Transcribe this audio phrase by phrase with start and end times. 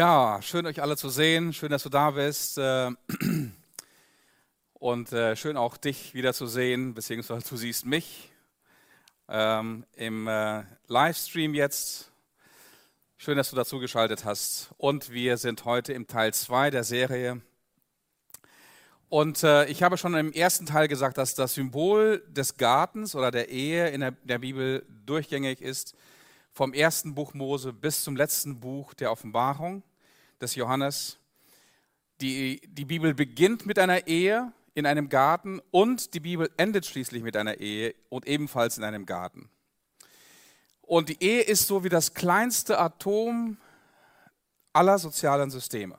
[0.00, 1.52] Ja, schön euch alle zu sehen.
[1.52, 2.56] Schön, dass du da bist.
[2.56, 2.90] äh,
[4.72, 8.32] Und äh, schön auch dich wieder zu sehen, beziehungsweise du siehst mich
[9.28, 12.12] ähm, im äh, Livestream jetzt.
[13.18, 14.70] Schön, dass du dazu geschaltet hast.
[14.78, 17.42] Und wir sind heute im Teil 2 der Serie.
[19.10, 23.50] Und ich habe schon im ersten Teil gesagt, dass das Symbol des Gartens oder der
[23.50, 25.94] Ehe in der, der Bibel durchgängig ist,
[26.52, 29.82] vom ersten Buch Mose bis zum letzten Buch der Offenbarung
[30.40, 31.18] des Johannes.
[32.20, 37.22] Die, die Bibel beginnt mit einer Ehe in einem Garten und die Bibel endet schließlich
[37.22, 39.50] mit einer Ehe und ebenfalls in einem Garten.
[40.82, 43.56] Und die Ehe ist so wie das kleinste Atom
[44.72, 45.96] aller sozialen Systeme.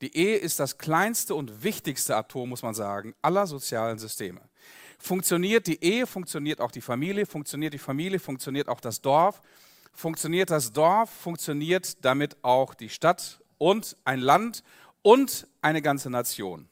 [0.00, 4.40] Die Ehe ist das kleinste und wichtigste Atom, muss man sagen, aller sozialen Systeme.
[4.98, 9.40] Funktioniert die Ehe, funktioniert auch die Familie, funktioniert die Familie, funktioniert auch das Dorf,
[9.92, 14.64] funktioniert das Dorf, funktioniert damit auch die Stadt und ein Land
[15.02, 16.68] und eine ganze Nation.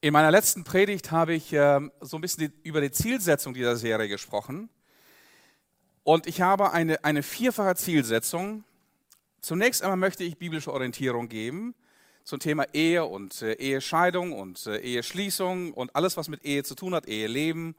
[0.00, 4.08] In meiner letzten Predigt habe ich äh, so ein bisschen über die Zielsetzung dieser Serie
[4.08, 4.68] gesprochen.
[6.02, 8.64] Und ich habe eine, eine vierfache Zielsetzung.
[9.40, 11.74] Zunächst einmal möchte ich biblische Orientierung geben
[12.24, 16.74] zum Thema Ehe und äh, Ehescheidung und äh, Eheschließung und alles, was mit Ehe zu
[16.74, 17.74] tun hat, Eheleben.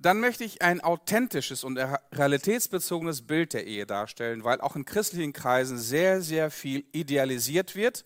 [0.00, 1.76] Dann möchte ich ein authentisches und
[2.12, 8.04] realitätsbezogenes Bild der Ehe darstellen, weil auch in christlichen Kreisen sehr, sehr viel idealisiert wird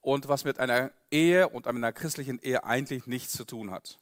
[0.00, 4.00] und was mit einer Ehe und einer christlichen Ehe eigentlich nichts zu tun hat.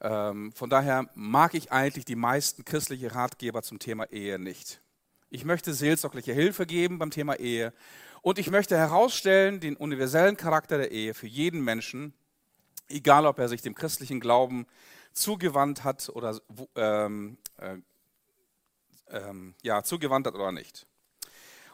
[0.00, 4.80] Ähm, von daher mag ich eigentlich die meisten christlichen Ratgeber zum Thema Ehe nicht.
[5.30, 7.72] Ich möchte seelsorgliche Hilfe geben beim Thema Ehe
[8.22, 12.12] und ich möchte herausstellen den universellen Charakter der Ehe für jeden Menschen,
[12.88, 14.66] egal ob er sich dem christlichen Glauben
[15.14, 16.38] zugewandt hat oder
[16.76, 17.76] ähm, äh,
[19.08, 20.86] ähm, ja, zugewandt hat oder nicht.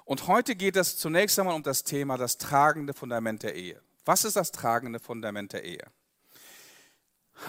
[0.05, 3.80] Und heute geht es zunächst einmal um das Thema das tragende Fundament der Ehe.
[4.05, 5.86] Was ist das tragende Fundament der Ehe?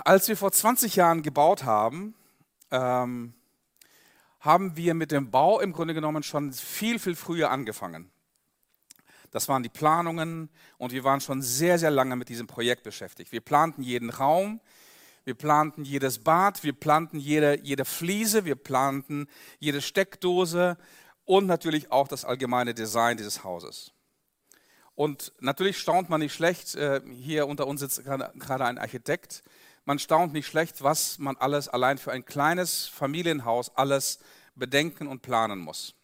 [0.05, 2.15] Als wir vor 20 Jahren gebaut haben,
[2.69, 3.33] ähm,
[4.39, 8.11] haben wir mit dem Bau im Grunde genommen schon viel, viel früher angefangen.
[9.31, 13.31] Das waren die Planungen und wir waren schon sehr, sehr lange mit diesem Projekt beschäftigt.
[13.31, 14.59] Wir planten jeden Raum,
[15.23, 19.27] wir planten jedes Bad, wir planten jede, jede Fliese, wir planten
[19.59, 20.77] jede Steckdose,
[21.25, 23.93] und natürlich auch das allgemeine Design dieses Hauses.
[24.95, 29.43] Und natürlich staunt man nicht schlecht, äh, hier unter uns sitzt gerade ein Architekt,
[29.85, 34.19] man staunt nicht schlecht, was man alles allein für ein kleines Familienhaus alles
[34.55, 35.95] bedenken und planen muss.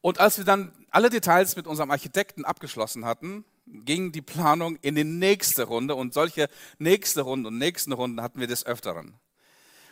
[0.00, 4.94] Und als wir dann alle Details mit unserem Architekten abgeschlossen hatten, ging die Planung in
[4.94, 6.48] die nächste Runde und solche
[6.78, 9.14] nächste Runde und nächsten Runden hatten wir des Öfteren.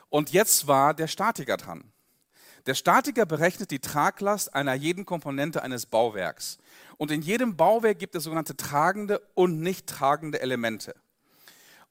[0.08, 1.92] Und jetzt war der Statiker dran.
[2.66, 6.58] Der Statiker berechnet die Traglast einer jeden Komponente eines Bauwerks.
[6.96, 10.94] Und in jedem Bauwerk gibt es sogenannte tragende und nicht tragende Elemente.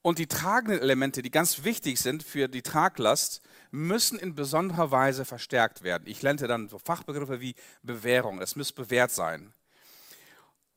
[0.00, 5.24] Und die tragenden Elemente, die ganz wichtig sind für die Traglast, müssen in besonderer Weise
[5.24, 6.04] verstärkt werden.
[6.06, 8.40] Ich lernte dann so Fachbegriffe wie Bewährung.
[8.40, 9.52] Es muss bewährt sein.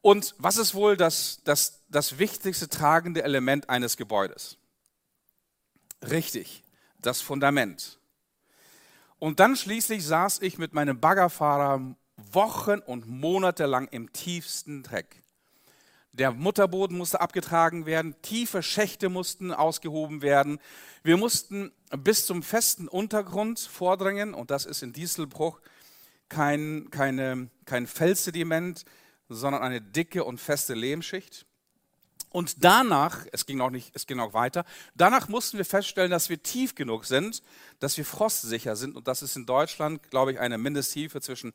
[0.06, 4.60] Und was ist wohl das, das, das wichtigste tragende Element eines Gebäudes?
[6.08, 6.64] Richtig,
[7.00, 7.98] das Fundament.
[9.18, 15.24] Und dann schließlich saß ich mit meinem Baggerfahrer Wochen und Monate lang im tiefsten Dreck.
[16.12, 20.60] Der Mutterboden musste abgetragen werden, tiefe Schächte mussten ausgehoben werden.
[21.02, 25.62] Wir mussten bis zum festen Untergrund vordringen und das ist in Dieselbruch
[26.30, 28.86] kein, keine, kein Felssediment,
[29.30, 31.46] sondern eine dicke und feste Lehmschicht.
[32.30, 36.30] Und danach, es ging auch nicht, es ging auch weiter, danach mussten wir feststellen, dass
[36.30, 37.42] wir tief genug sind,
[37.80, 38.96] dass wir frostsicher sind.
[38.96, 41.54] Und das ist in Deutschland, glaube ich, eine Mindesttiefe zwischen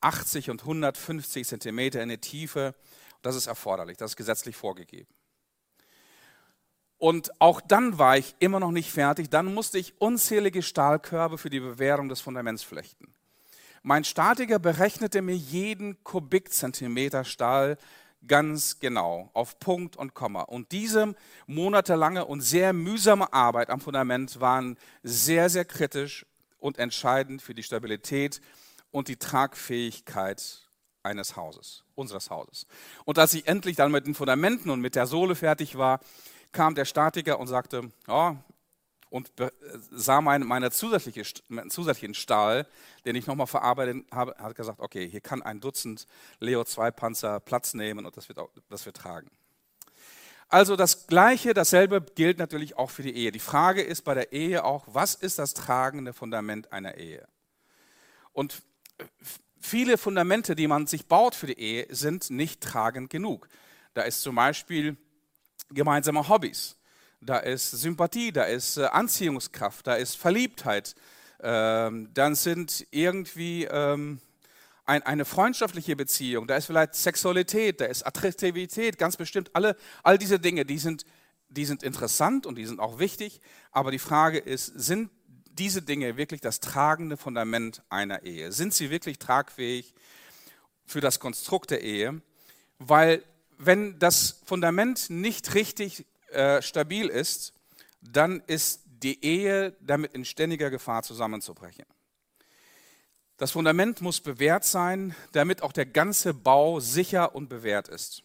[0.00, 2.74] 80 und 150 Zentimeter in der Tiefe.
[3.20, 5.08] Das ist erforderlich, das ist gesetzlich vorgegeben.
[6.96, 9.30] Und auch dann war ich immer noch nicht fertig.
[9.30, 13.14] Dann musste ich unzählige Stahlkörbe für die Bewährung des Fundaments flechten.
[13.82, 17.78] Mein Statiker berechnete mir jeden Kubikzentimeter Stahl
[18.26, 20.42] ganz genau, auf Punkt und Komma.
[20.42, 21.14] Und diese
[21.46, 26.26] monatelange und sehr mühsame Arbeit am Fundament waren sehr, sehr kritisch
[26.58, 28.42] und entscheidend für die Stabilität
[28.90, 30.60] und die Tragfähigkeit
[31.02, 32.66] eines Hauses, unseres Hauses.
[33.06, 36.00] Und als ich endlich dann mit den Fundamenten und mit der Sohle fertig war,
[36.52, 38.36] kam der Statiker und sagte, ja,
[39.10, 39.32] und
[39.90, 41.22] sah meinen meine zusätzliche,
[41.68, 42.66] zusätzlichen Stahl,
[43.04, 46.06] den ich nochmal verarbeitet habe, hat gesagt, okay, hier kann ein Dutzend
[46.38, 49.30] Leo 2 Panzer Platz nehmen und das wird, auch, das wird tragen.
[50.48, 53.30] Also das Gleiche, dasselbe gilt natürlich auch für die Ehe.
[53.30, 57.26] Die Frage ist bei der Ehe auch, was ist das tragende Fundament einer Ehe?
[58.32, 58.62] Und
[59.60, 63.48] viele Fundamente, die man sich baut für die Ehe, sind nicht tragend genug.
[63.94, 64.96] Da ist zum Beispiel
[65.68, 66.76] gemeinsame Hobbys,
[67.20, 70.94] da ist Sympathie, da ist äh, Anziehungskraft, da ist Verliebtheit,
[71.42, 74.20] ähm, dann sind irgendwie ähm,
[74.86, 79.50] ein, eine freundschaftliche Beziehung, da ist vielleicht Sexualität, da ist Attraktivität, ganz bestimmt.
[79.54, 81.04] Alle, all diese Dinge, die sind,
[81.48, 83.40] die sind interessant und die sind auch wichtig,
[83.70, 85.10] aber die Frage ist, sind
[85.52, 88.50] diese Dinge wirklich das tragende Fundament einer Ehe?
[88.52, 89.94] Sind sie wirklich tragfähig
[90.86, 92.22] für das Konstrukt der Ehe?
[92.78, 93.22] Weil
[93.58, 97.52] wenn das Fundament nicht richtig äh, stabil ist,
[98.00, 101.86] dann ist die Ehe damit in ständiger Gefahr zusammenzubrechen.
[103.36, 108.22] Das Fundament muss bewährt sein, damit auch der ganze Bau sicher und bewährt ist.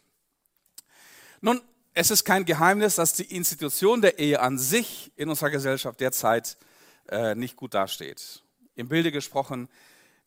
[1.39, 1.61] Nun,
[1.93, 6.57] es ist kein Geheimnis, dass die Institution der Ehe an sich in unserer Gesellschaft derzeit
[7.07, 8.43] äh, nicht gut dasteht.
[8.75, 9.69] Im Bilde gesprochen,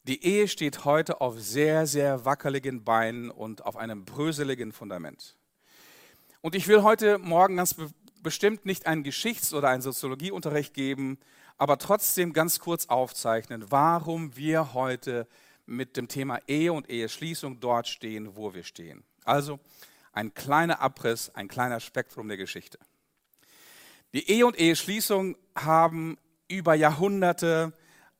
[0.05, 5.37] die Ehe steht heute auf sehr, sehr wackeligen Beinen und auf einem bröseligen Fundament.
[6.40, 7.75] Und ich will heute Morgen ganz
[8.23, 11.19] bestimmt nicht einen Geschichts- oder einen Soziologieunterricht geben,
[11.56, 15.26] aber trotzdem ganz kurz aufzeichnen, warum wir heute
[15.67, 19.02] mit dem Thema Ehe und Eheschließung dort stehen, wo wir stehen.
[19.25, 19.58] Also
[20.12, 22.79] ein kleiner Abriss, ein kleiner Spektrum der Geschichte.
[24.12, 27.73] Die Ehe und Eheschließung haben über Jahrhunderte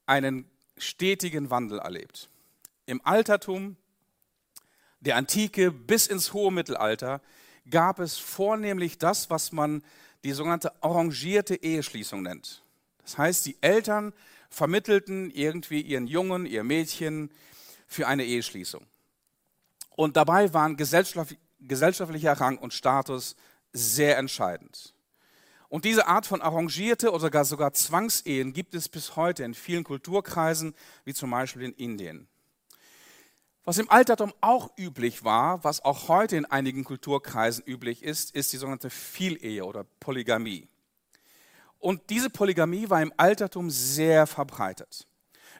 [0.07, 2.29] einen stetigen Wandel erlebt.
[2.85, 3.77] Im Altertum,
[4.99, 7.21] der Antike bis ins hohe Mittelalter
[7.71, 9.83] gab es vornehmlich das, was man
[10.25, 12.63] die sogenannte arrangierte Eheschließung nennt.
[13.03, 14.13] Das heißt, die Eltern
[14.51, 17.31] vermittelten irgendwie ihren Jungen, ihr Mädchen
[17.87, 18.85] für eine Eheschließung.
[19.97, 23.37] Und dabei waren gesellschaftlicher Rang und Status
[23.73, 24.95] sehr entscheidend.
[25.69, 29.85] Und diese Art von arrangierte oder sogar, sogar Zwangsehen gibt es bis heute in vielen
[29.85, 30.75] Kulturkreisen,
[31.05, 32.29] wie zum Beispiel in Indien.
[33.69, 38.51] Was im Altertum auch üblich war, was auch heute in einigen Kulturkreisen üblich ist, ist
[38.55, 40.67] die sogenannte Vielehe oder Polygamie.
[41.79, 45.07] Und diese Polygamie war im Altertum sehr verbreitet.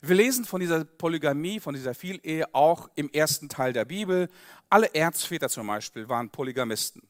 [0.01, 4.31] Wir lesen von dieser Polygamie, von dieser Vielehe auch im ersten Teil der Bibel.
[4.71, 7.03] Alle Erzväter zum Beispiel waren Polygamisten.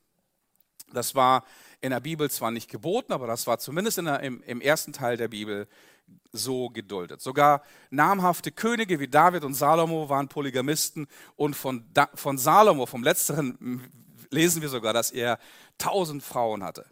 [0.93, 1.45] Das war
[1.81, 5.17] in der Bibel zwar nicht geboten, aber das war zumindest der, im, im ersten Teil
[5.17, 5.69] der Bibel
[6.33, 7.21] so geduldet.
[7.21, 11.07] Sogar namhafte Könige wie David und Salomo waren Polygamisten
[11.37, 13.91] und von, von Salomo, vom letzteren,
[14.31, 15.39] lesen wir sogar, dass er
[15.79, 16.85] tausend Frauen hatte.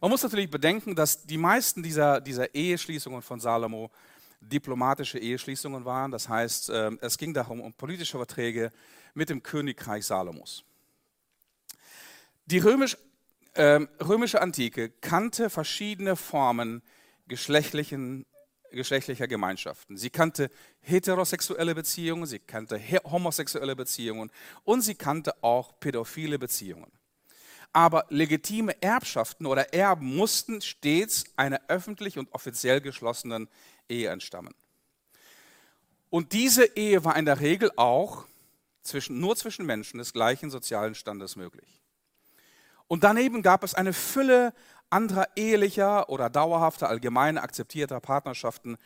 [0.00, 3.90] Man muss natürlich bedenken, dass die meisten dieser, dieser Eheschließungen von Salomo
[4.40, 6.12] diplomatische Eheschließungen waren.
[6.12, 8.72] Das heißt, ähm, es ging darum um politische Verträge
[9.14, 10.64] mit dem Königreich Salomos.
[12.46, 12.96] Die römisch
[13.58, 16.82] ähm, römische Antike kannte verschiedene Formen
[17.26, 18.24] geschlechtlichen,
[18.70, 19.96] geschlechtlicher Gemeinschaften.
[19.96, 20.48] Sie kannte
[20.80, 24.30] heterosexuelle Beziehungen, sie kannte homosexuelle Beziehungen
[24.64, 26.90] und sie kannte auch pädophile Beziehungen.
[27.72, 33.48] Aber legitime Erbschaften oder Erben mussten stets einer öffentlich und offiziell geschlossenen
[33.88, 34.54] Ehe entstammen.
[36.10, 38.24] Und diese Ehe war in der Regel auch
[38.82, 41.77] zwischen, nur zwischen Menschen des gleichen sozialen Standes möglich.
[42.88, 44.54] Und daneben gab es eine Fülle
[44.90, 48.78] anderer ehelicher oder dauerhafter, allgemein akzeptierter Partnerschaften,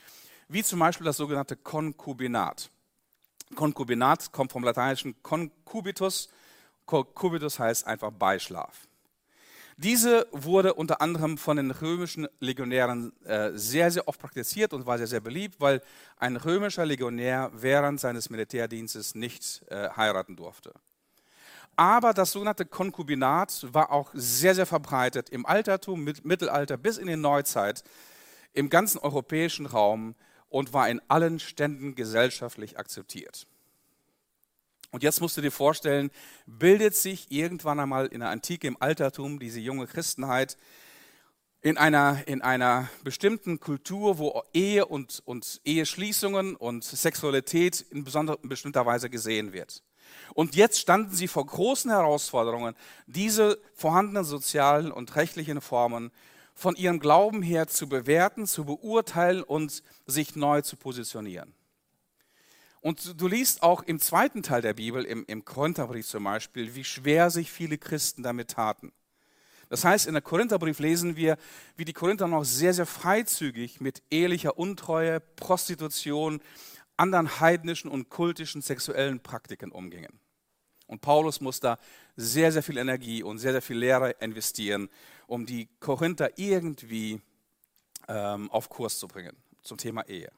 [0.49, 2.71] wie zum Beispiel das sogenannte Konkubinat.
[3.55, 6.29] Konkubinat kommt vom lateinischen concubitus.
[6.87, 8.89] Concubitus heißt einfach Beischlaf.
[9.77, 14.99] Diese wurde unter anderem von den römischen Legionären äh, sehr, sehr oft praktiziert und war
[14.99, 15.81] sehr, sehr beliebt, weil
[16.19, 20.75] ein römischer Legionär während seines Militärdienstes nicht äh, heiraten durfte.
[21.77, 27.17] Aber das sogenannte Konkubinat war auch sehr, sehr verbreitet im Altertum, Mittelalter bis in die
[27.17, 27.83] Neuzeit,
[28.53, 30.15] im ganzen europäischen Raum
[30.49, 33.47] und war in allen Ständen gesellschaftlich akzeptiert.
[34.91, 36.11] Und jetzt musst du dir vorstellen,
[36.47, 40.59] bildet sich irgendwann einmal in der Antike, im Altertum, diese junge Christenheit
[41.63, 48.37] in einer, in einer bestimmten Kultur, wo Ehe und, und Eheschließungen und Sexualität in, besonder,
[48.43, 49.83] in bestimmter Weise gesehen wird.
[50.35, 52.75] Und jetzt standen sie vor großen Herausforderungen,
[53.07, 56.11] diese vorhandenen sozialen und rechtlichen Formen
[56.55, 61.55] von ihrem Glauben her zu bewerten, zu beurteilen und sich neu zu positionieren.
[62.81, 66.83] Und du liest auch im zweiten Teil der Bibel, im, im Korintherbrief zum Beispiel, wie
[66.83, 68.93] schwer sich viele Christen damit taten.
[69.69, 71.39] Das heißt, in der Korintherbrief lesen wir,
[71.77, 76.43] wie die Korinther noch sehr, sehr freizügig mit ehelicher Untreue, Prostitution,
[76.97, 80.21] anderen heidnischen und kultischen sexuellen Praktiken umgingen.
[80.87, 81.79] Und Paulus muss da
[82.17, 84.91] sehr, sehr viel Energie und sehr, sehr viel Lehre investieren,
[85.27, 87.21] um die Korinther irgendwie
[88.09, 90.31] ähm, auf Kurs zu bringen zum Thema Ehe.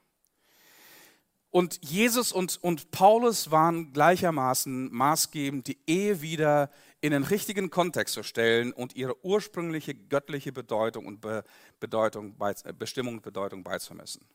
[1.50, 6.70] Und Jesus und, und Paulus waren gleichermaßen maßgebend, die Ehe wieder
[7.00, 11.44] in den richtigen Kontext zu stellen und ihre ursprüngliche göttliche Bedeutung und Be
[11.78, 12.36] Bedeutung,
[12.78, 14.26] Bestimmung und Bedeutung beizumessen.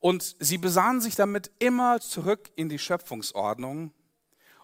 [0.00, 3.92] Und sie besahen sich damit immer zurück in die Schöpfungsordnung.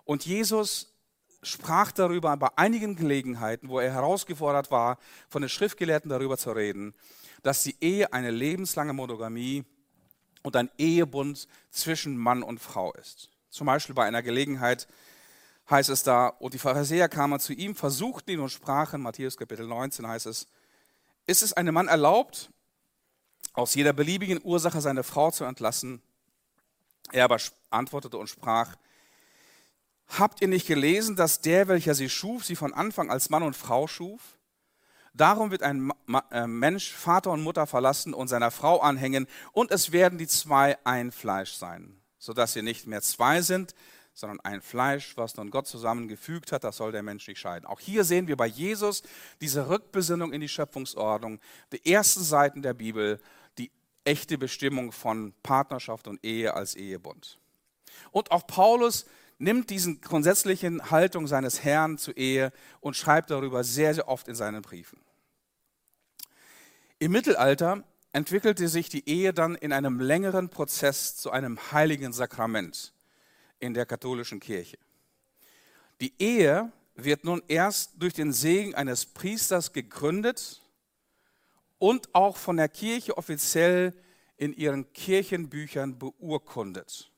[0.04, 0.94] Und Jesus
[1.42, 4.98] sprach darüber bei einigen Gelegenheiten, wo er herausgefordert war,
[5.28, 6.94] von den Schriftgelehrten darüber zu reden,
[7.42, 9.64] dass die Ehe eine lebenslange Monogamie
[10.42, 13.30] und ein Ehebund zwischen Mann und Frau ist.
[13.50, 14.88] Zum Beispiel bei einer Gelegenheit
[15.70, 19.66] heißt es da, und die Pharisäer kamen zu ihm, versuchten ihn und sprachen, Matthäus Kapitel
[19.66, 20.46] 19 heißt es,
[21.26, 22.50] ist es einem Mann erlaubt,
[23.52, 26.02] aus jeder beliebigen Ursache seine Frau zu entlassen?
[27.12, 27.38] Er aber
[27.70, 28.76] antwortete und sprach,
[30.08, 33.56] habt ihr nicht gelesen, dass der, welcher sie schuf, sie von Anfang als Mann und
[33.56, 34.20] Frau schuf?
[35.12, 35.92] Darum wird ein
[36.32, 40.76] äh, Mensch Vater und Mutter verlassen und seiner Frau anhängen, und es werden die zwei
[40.84, 43.74] ein Fleisch sein, sodass sie nicht mehr zwei sind,
[44.14, 47.66] sondern ein Fleisch, was nun Gott zusammengefügt hat, das soll der Mensch nicht scheiden.
[47.66, 49.02] Auch hier sehen wir bei Jesus
[49.40, 51.40] diese Rückbesinnung in die Schöpfungsordnung,
[51.72, 53.20] die ersten Seiten der Bibel,
[53.58, 53.72] die
[54.04, 57.38] echte Bestimmung von Partnerschaft und Ehe als Ehebund.
[58.12, 59.04] Und auch Paulus
[59.38, 64.36] nimmt diese grundsätzliche Haltung seines Herrn zur Ehe und schreibt darüber sehr, sehr oft in
[64.36, 65.00] seinen Briefen.
[67.00, 72.93] Im Mittelalter entwickelte sich die Ehe dann in einem längeren Prozess zu einem heiligen Sakrament
[73.58, 74.78] in der katholischen Kirche.
[76.00, 80.62] Die Ehe wird nun erst durch den Segen eines Priesters gegründet
[81.78, 83.94] und auch von der Kirche offiziell
[84.36, 87.10] in ihren Kirchenbüchern beurkundet.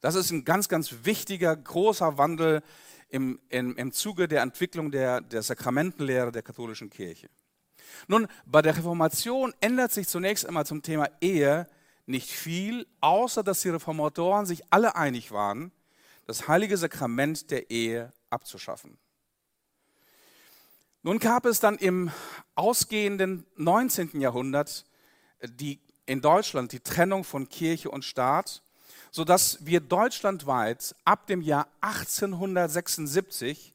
[0.00, 2.62] Das ist ein ganz, ganz wichtiger, großer Wandel
[3.08, 7.28] im, im, im Zuge der Entwicklung der, der Sakramentenlehre der katholischen Kirche.
[8.08, 11.68] Nun, bei der Reformation ändert sich zunächst einmal zum Thema Ehe
[12.06, 15.72] nicht viel, außer dass die Reformatoren sich alle einig waren,
[16.26, 18.98] das heilige Sakrament der Ehe abzuschaffen.
[21.02, 22.10] Nun gab es dann im
[22.54, 24.20] ausgehenden 19.
[24.20, 24.86] Jahrhundert
[25.42, 28.62] die, in Deutschland die Trennung von Kirche und Staat,
[29.10, 33.74] sodass wir deutschlandweit ab dem Jahr 1876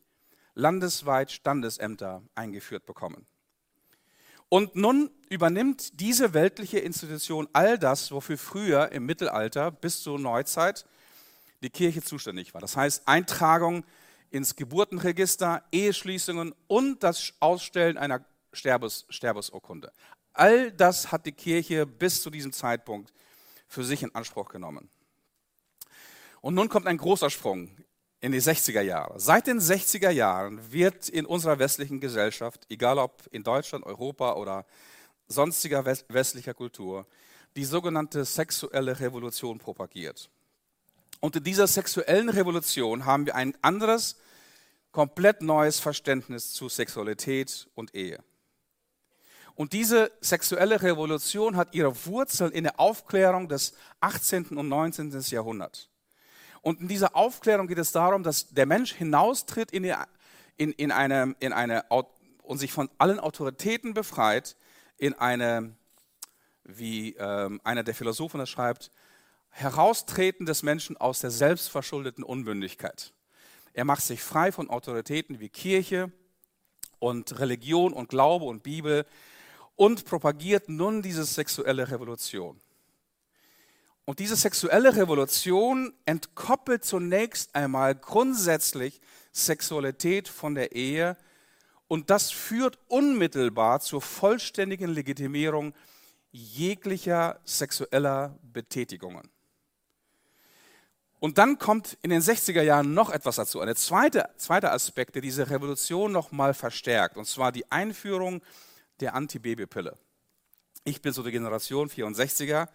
[0.55, 3.25] landesweit Standesämter eingeführt bekommen.
[4.49, 10.85] Und nun übernimmt diese weltliche Institution all das, wofür früher im Mittelalter bis zur Neuzeit
[11.61, 12.61] die Kirche zuständig war.
[12.61, 13.85] Das heißt Eintragung
[14.31, 19.91] ins Geburtenregister, Eheschließungen und das Ausstellen einer Sterbes, Sterbesurkunde.
[20.33, 23.13] All das hat die Kirche bis zu diesem Zeitpunkt
[23.67, 24.89] für sich in Anspruch genommen.
[26.41, 27.69] Und nun kommt ein großer Sprung
[28.21, 29.19] in die 60er Jahre.
[29.19, 34.65] Seit den 60er Jahren wird in unserer westlichen Gesellschaft, egal ob in Deutschland, Europa oder
[35.27, 37.05] sonstiger westlicher Kultur,
[37.55, 40.29] die sogenannte sexuelle Revolution propagiert.
[41.19, 44.17] Und in dieser sexuellen Revolution haben wir ein anderes,
[44.91, 48.23] komplett neues Verständnis zu Sexualität und Ehe.
[49.55, 54.57] Und diese sexuelle Revolution hat ihre Wurzeln in der Aufklärung des 18.
[54.57, 55.11] und 19.
[55.29, 55.89] Jahrhunderts.
[56.61, 59.93] Und in dieser Aufklärung geht es darum, dass der Mensch hinaustritt in, die,
[60.57, 64.55] in, in, eine, in eine und sich von allen Autoritäten befreit
[64.97, 65.75] in eine,
[66.63, 68.91] wie ähm, einer der Philosophen das schreibt,
[69.49, 73.13] Heraustreten des Menschen aus der selbstverschuldeten Unmündigkeit.
[73.73, 76.11] Er macht sich frei von Autoritäten wie Kirche
[76.99, 79.05] und Religion und Glaube und Bibel
[79.75, 82.59] und propagiert nun diese sexuelle Revolution.
[84.09, 89.01] Und diese sexuelle Revolution entkoppelt zunächst einmal grundsätzlich
[89.31, 91.15] Sexualität von der Ehe
[91.87, 95.75] und das führt unmittelbar zur vollständigen Legitimierung
[96.31, 99.29] jeglicher sexueller Betätigungen.
[101.19, 105.21] Und dann kommt in den 60er Jahren noch etwas dazu, ein zweite, zweiter Aspekt, der
[105.21, 108.41] diese Revolution nochmal verstärkt, und zwar die Einführung
[109.01, 109.99] der Antibabypille.
[110.83, 112.69] Ich bin so die Generation 64er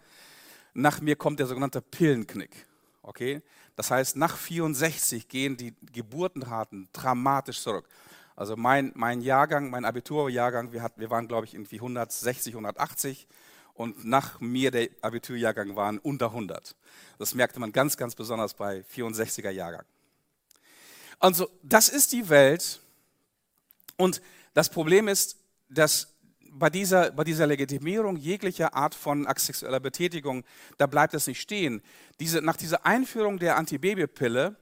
[0.75, 2.67] nach mir kommt der sogenannte Pillenknick.
[3.01, 3.41] Okay?
[3.75, 7.87] Das heißt, nach 64 gehen die Geburtenraten dramatisch zurück.
[8.35, 13.27] Also mein, mein Jahrgang, mein Abiturjahrgang, wir, hatten, wir waren, glaube ich, irgendwie 160, 180
[13.73, 16.75] und nach mir der Abiturjahrgang waren unter 100.
[17.17, 19.85] Das merkte man ganz, ganz besonders bei 64er Jahrgang.
[21.19, 22.81] Also das ist die Welt
[23.95, 24.21] und
[24.53, 25.37] das Problem ist,
[25.69, 26.14] dass
[26.57, 30.43] bei dieser, bei dieser Legitimierung jeglicher Art von sexueller Betätigung,
[30.77, 31.81] da bleibt es nicht stehen.
[32.19, 34.55] Diese, nach dieser Einführung der Antibabypille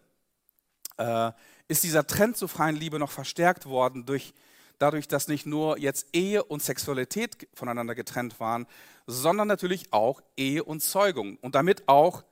[0.98, 1.32] äh,
[1.68, 4.34] ist dieser Trend zur freien Liebe noch verstärkt worden durch,
[4.80, 8.66] dadurch, dass nicht nur jetzt Ehe und Sexualität voneinander getrennt waren,
[9.06, 12.24] sondern natürlich auch Ehe und Zeugung und damit auch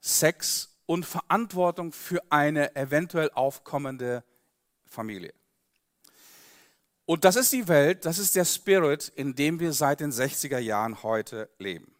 [0.00, 4.24] Sex und Verantwortung für eine eventuell aufkommende
[4.86, 5.32] Familie.
[7.04, 10.58] Und das ist die Welt, das ist der Spirit, in dem wir seit den 60er
[10.58, 11.92] Jahren heute leben.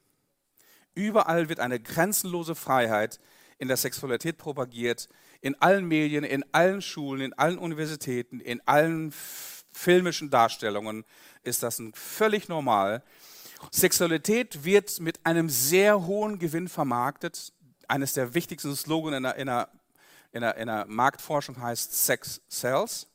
[0.95, 3.19] Überall wird eine grenzenlose Freiheit
[3.59, 5.09] in der Sexualität propagiert,
[5.41, 9.13] in allen Medien, in allen Schulen, in allen Universitäten, in allen
[9.73, 11.05] filmischen Darstellungen
[11.43, 13.03] ist das völlig normal.
[13.71, 17.53] Sexualität wird mit einem sehr hohen Gewinn vermarktet.
[17.89, 19.69] Eines der wichtigsten Slogans in der, in der,
[20.33, 23.07] in der, in der Marktforschung heißt Sex Sells.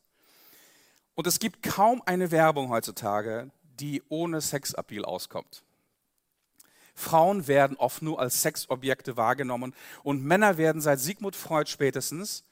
[1.18, 5.64] Und es gibt kaum eine Werbung heutzutage, die ohne Sexappeal auskommt.
[6.94, 12.44] Frauen werden oft nur als Sexobjekte wahrgenommen und Männer werden seit Sigmund Freud spätestens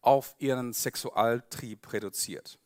[0.00, 2.60] auf ihren Sexualtrieb reduziert.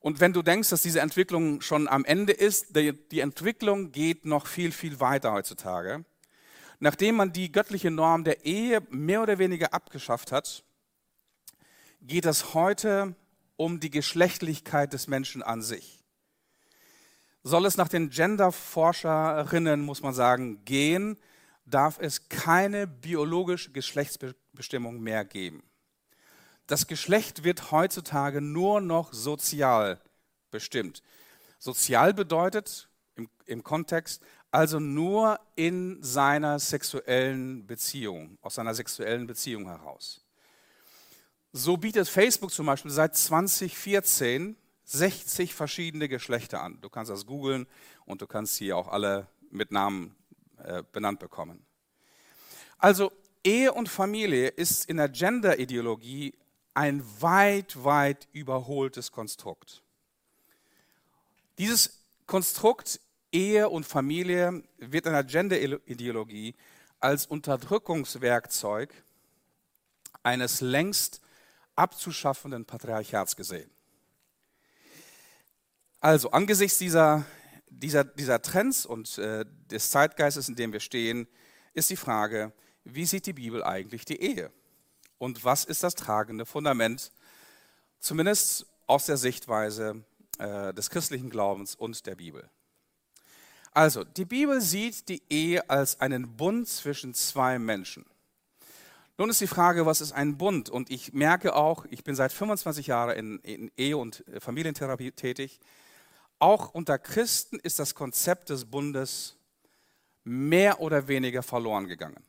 [0.00, 4.48] Und wenn du denkst, dass diese Entwicklung schon am Ende ist, die, Entwicklung geht noch
[4.48, 6.04] viel, viel weiter heutzutage.
[6.78, 10.62] Nachdem man die göttliche Norm der Ehe mehr oder weniger abgeschafft hat,
[12.02, 13.16] geht es heute
[13.58, 15.98] um die Geschlechtlichkeit des Menschen an sich
[17.48, 21.18] soll es nach den Genderforscherinnen, muss man sagen, gehen,
[21.64, 25.62] darf es keine biologische Geschlechtsbestimmung mehr geben.
[26.66, 30.00] Das Geschlecht wird heutzutage nur noch sozial
[30.50, 31.02] bestimmt.
[31.58, 39.66] Sozial bedeutet im, im Kontext also nur in seiner sexuellen Beziehung, aus seiner sexuellen Beziehung
[39.66, 40.24] heraus.
[41.52, 46.80] So bietet Facebook zum Beispiel seit 2014 60 verschiedene Geschlechter an.
[46.80, 47.66] Du kannst das googeln
[48.06, 50.16] und du kannst sie auch alle mit Namen
[50.64, 51.62] äh, benannt bekommen.
[52.78, 53.12] Also
[53.44, 56.34] Ehe und Familie ist in der Gender-Ideologie
[56.72, 59.82] ein weit, weit überholtes Konstrukt.
[61.58, 63.00] Dieses Konstrukt
[63.30, 66.54] Ehe und Familie wird in der Gender-Ideologie
[66.98, 68.94] als Unterdrückungswerkzeug
[70.22, 71.20] eines längst
[71.78, 73.70] abzuschaffenden Patriarchats gesehen.
[76.00, 77.24] Also angesichts dieser,
[77.68, 81.28] dieser, dieser Trends und äh, des Zeitgeistes, in dem wir stehen,
[81.74, 82.52] ist die Frage,
[82.84, 84.50] wie sieht die Bibel eigentlich die Ehe?
[85.18, 87.12] Und was ist das tragende Fundament,
[87.98, 90.04] zumindest aus der Sichtweise
[90.38, 92.48] äh, des christlichen Glaubens und der Bibel?
[93.72, 98.06] Also, die Bibel sieht die Ehe als einen Bund zwischen zwei Menschen.
[99.20, 100.70] Nun ist die Frage, was ist ein Bund?
[100.70, 105.58] Und ich merke auch, ich bin seit 25 Jahren in, in Ehe- und Familientherapie tätig.
[106.38, 109.36] Auch unter Christen ist das Konzept des Bundes
[110.22, 112.22] mehr oder weniger verloren gegangen.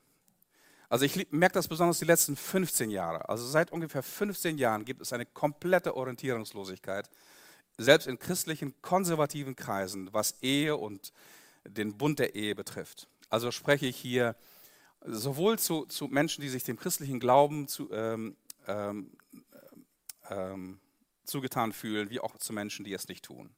[0.89, 3.29] Also ich merke das besonders die letzten 15 Jahre.
[3.29, 7.07] Also seit ungefähr 15 Jahren gibt es eine komplette Orientierungslosigkeit,
[7.77, 11.13] selbst in christlichen konservativen Kreisen, was Ehe und
[11.65, 13.07] den Bund der Ehe betrifft.
[13.29, 14.35] Also spreche ich hier
[15.05, 18.35] sowohl zu, zu Menschen, die sich dem christlichen Glauben zu, ähm,
[18.67, 19.11] ähm,
[20.29, 20.79] ähm,
[21.23, 23.49] zugetan fühlen, wie auch zu Menschen, die es nicht tun.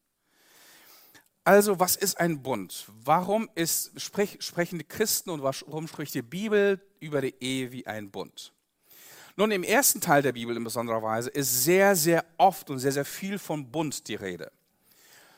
[1.44, 2.86] Also, was ist ein Bund?
[3.04, 7.88] Warum ist, sprech, sprechen die Christen und warum spricht die Bibel über die Ehe wie
[7.88, 8.54] ein Bund?
[9.36, 12.92] Nun, im ersten Teil der Bibel in besonderer Weise ist sehr, sehr oft und sehr,
[12.92, 14.52] sehr viel von Bund die Rede.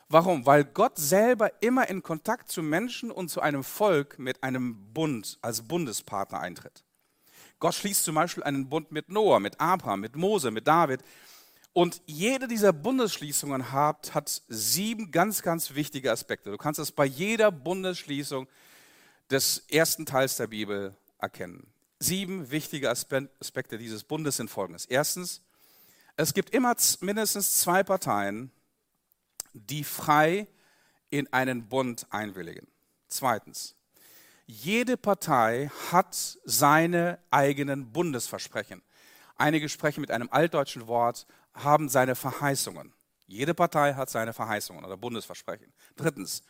[0.08, 0.46] Warum?
[0.46, 5.38] Weil Gott selber immer in Kontakt zu Menschen und zu einem Volk mit einem Bund
[5.42, 6.84] als Bundespartner eintritt.
[7.58, 11.00] Gott schließt zum Beispiel einen Bund mit Noah, mit Abraham, mit Mose, mit David
[11.74, 16.52] und jede dieser Bundesschließungen hat, hat sieben ganz, ganz wichtige Aspekte.
[16.52, 18.46] Du kannst es bei jeder Bundesschließung
[19.28, 21.66] des ersten Teils der Bibel erkennen.
[21.98, 24.86] Sieben wichtige Aspekte dieses Bundes sind folgendes.
[24.86, 25.42] Erstens,
[26.16, 28.52] es gibt immer mindestens zwei Parteien,
[29.54, 30.46] die frei
[31.10, 32.66] in einen Bund einwilligen.
[33.08, 33.76] Zweitens,
[34.46, 38.82] jede Partei hat seine eigenen Bundesversprechen.
[39.36, 42.92] Einige sprechen mit einem altdeutschen Wort haben seine Verheißungen.
[43.26, 45.72] Jede Partei hat seine Verheißungen oder Bundesversprechen.
[45.96, 46.42] Drittens,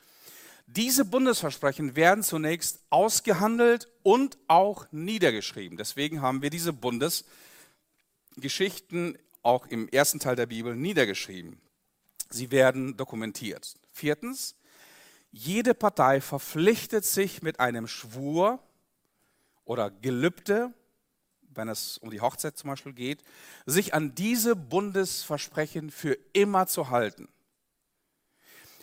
[0.66, 5.76] diese Bundesversprechen werden zunächst ausgehandelt und auch niedergeschrieben.
[5.76, 11.60] Deswegen haben wir diese Bundesgeschichten auch im ersten Teil der Bibel niedergeschrieben.
[12.34, 13.74] Sie werden dokumentiert.
[13.92, 14.56] Viertens,
[15.30, 18.60] jede Partei verpflichtet sich mit einem Schwur
[19.64, 20.72] oder Gelübde
[21.56, 23.22] wenn es um die Hochzeit zum Beispiel geht,
[23.66, 27.28] sich an diese Bundesversprechen für immer zu halten.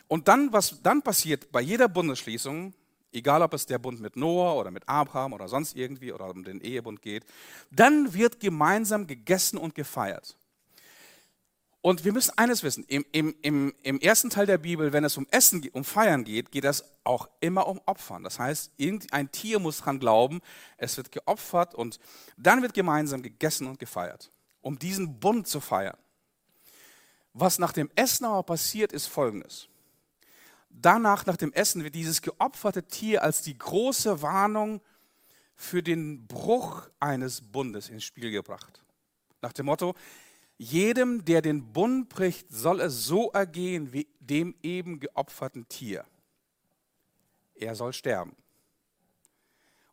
[0.07, 2.73] Und dann, was dann passiert bei jeder Bundesschließung,
[3.13, 6.43] egal ob es der Bund mit Noah oder mit Abraham oder sonst irgendwie oder um
[6.43, 7.25] den Ehebund geht,
[7.71, 10.35] dann wird gemeinsam gegessen und gefeiert.
[11.81, 15.17] Und wir müssen eines wissen, im, im, im, im ersten Teil der Bibel, wenn es
[15.17, 18.23] um Essen, um Feiern geht, geht es auch immer um Opfern.
[18.23, 20.41] Das heißt, irgendein Tier muss dran glauben,
[20.77, 21.99] es wird geopfert und
[22.37, 25.97] dann wird gemeinsam gegessen und gefeiert, um diesen Bund zu feiern.
[27.33, 29.67] Was nach dem Essen aber passiert, ist Folgendes.
[30.69, 34.81] Danach, nach dem Essen, wird dieses geopferte Tier als die große Warnung
[35.55, 38.83] für den Bruch eines Bundes ins Spiel gebracht.
[39.41, 39.95] Nach dem Motto,
[40.61, 46.05] jedem, der den Bund bricht, soll es so ergehen wie dem eben geopferten Tier.
[47.55, 48.35] Er soll sterben.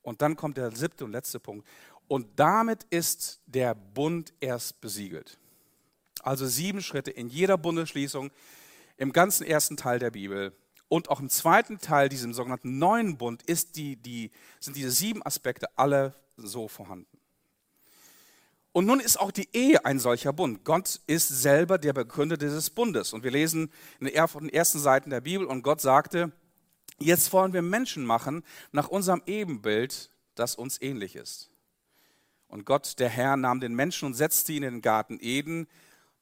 [0.03, 1.67] Und dann kommt der siebte und letzte Punkt.
[2.07, 5.39] Und damit ist der Bund erst besiegelt.
[6.23, 8.31] Also sieben Schritte in jeder Bundesschließung,
[8.99, 10.53] im ganzen ersten Teil der Bibel.
[10.89, 13.43] Und auch im zweiten Teil, diesem sogenannten neuen Bund,
[13.75, 17.18] die, die, sind diese sieben Aspekte alle so vorhanden.
[18.73, 20.65] Und nun ist auch die Ehe ein solcher Bund.
[20.65, 23.13] Gott ist selber der Begründer dieses Bundes.
[23.13, 24.15] Und wir lesen in den
[24.51, 26.33] ersten Seiten der Bibel, und Gott sagte,
[26.99, 31.51] jetzt wollen wir Menschen machen nach unserem Ebenbild, das uns ähnlich ist.
[32.47, 35.67] Und Gott, der Herr, nahm den Menschen und setzte ihn in den Garten Eden,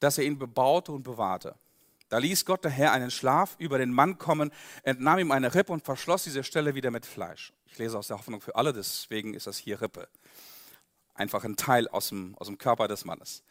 [0.00, 1.56] dass er ihn bebaute und bewahrte.
[2.08, 4.52] Da ließ Gott der Herr einen Schlaf über den Mann kommen,
[4.84, 7.52] entnahm ihm eine Rippe und verschloss diese Stelle wieder mit Fleisch.
[7.66, 10.08] Ich lese aus der Hoffnung für alle, deswegen ist das hier Rippe
[11.16, 13.42] einfach ein Teil aus dem, aus dem Körper des Mannes.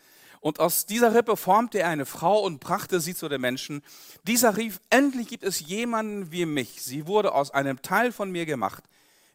[0.41, 3.82] Und aus dieser Rippe formte er eine Frau und brachte sie zu den Menschen.
[4.28, 6.84] Dieser rief, endlich gibt es jemanden wie mich.
[6.84, 8.84] Sie wurde aus einem Teil von mir gemacht.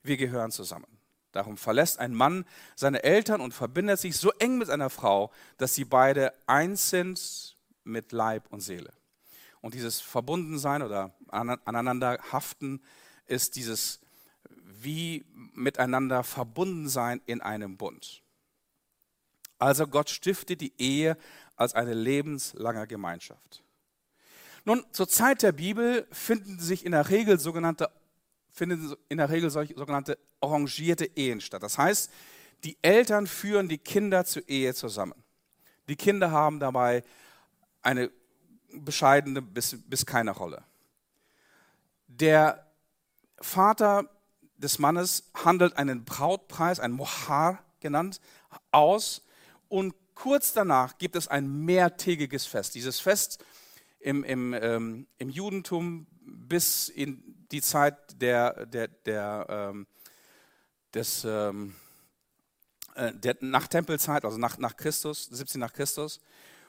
[0.02, 0.86] Wir gehören zusammen.
[1.32, 5.74] Darum verlässt ein Mann seine Eltern und verbindet sich so eng mit einer Frau, dass
[5.74, 8.92] sie beide eins sind mit Leib und Seele.
[9.60, 12.80] Und dieses Verbundensein oder aneinander haften
[13.26, 14.00] ist dieses
[14.82, 18.22] wie miteinander verbunden sein in einem Bund.
[19.58, 21.16] Also Gott stiftet die Ehe
[21.56, 23.62] als eine lebenslange Gemeinschaft.
[24.64, 27.90] Nun, zur Zeit der Bibel finden sich in der Regel sogenannte,
[28.50, 31.62] finden in der Regel solche sogenannte arrangierte Ehen statt.
[31.62, 32.10] Das heißt,
[32.64, 35.22] die Eltern führen die Kinder zur Ehe zusammen.
[35.88, 37.02] Die Kinder haben dabei
[37.82, 38.10] eine
[38.72, 40.62] bescheidene bis, bis keine Rolle.
[42.06, 42.66] Der
[43.40, 44.08] Vater
[44.60, 48.20] des Mannes handelt einen Brautpreis, ein Mohar genannt,
[48.70, 49.22] aus
[49.68, 52.74] und kurz danach gibt es ein mehrtägiges Fest.
[52.74, 53.42] Dieses Fest
[54.00, 59.86] im, im, ähm, im Judentum bis in die Zeit der, der, der, ähm,
[60.92, 61.74] des, ähm,
[62.94, 66.20] äh, der Nachtempelzeit, also nach, nach Christus, 17 nach Christus,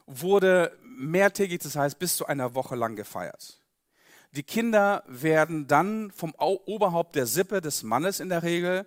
[0.05, 3.60] wurde mehrtägig, das heißt bis zu einer Woche lang gefeiert.
[4.31, 8.85] Die Kinder werden dann vom Oberhaupt der Sippe des Mannes in der Regel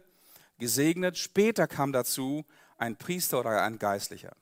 [0.59, 1.19] gesegnet.
[1.19, 2.47] Später kam dazu
[2.79, 4.35] ein Priester oder ein Geistlicher.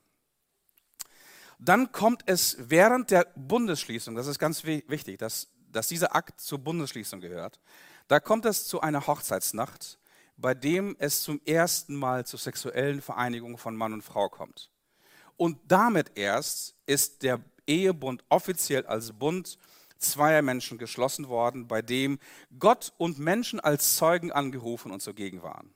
[1.59, 6.59] Dann kommt es während der Bundesschließung, das ist ganz wichtig, dass, dass dieser Akt zur
[6.59, 7.61] Bundesschließung gehört,
[8.09, 9.99] da kommt es zu einer Hochzeitsnacht,
[10.37, 14.71] bei dem es zum ersten Mal zur sexuellen Vereinigung von Mann und Frau kommt.
[15.37, 19.57] Und damit erst ist der Ehebund offiziell als Bund
[20.03, 22.19] zweier Menschen geschlossen worden, bei dem
[22.59, 25.75] Gott und Menschen als Zeugen angerufen und zugegen waren.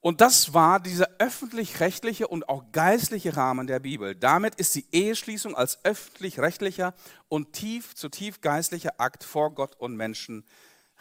[0.00, 4.14] Und das war dieser öffentlich-rechtliche und auch geistliche Rahmen der Bibel.
[4.14, 6.92] Damit ist die Eheschließung als öffentlich-rechtlicher
[7.28, 10.44] und tief zu tief geistlicher Akt vor Gott und Menschen